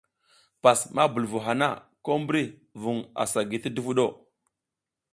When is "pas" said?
0.63-0.79